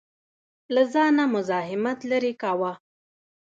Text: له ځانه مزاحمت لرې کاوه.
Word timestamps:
له 0.73 0.83
ځانه 0.93 1.23
مزاحمت 1.33 1.99
لرې 2.11 2.33
کاوه. 2.41 2.71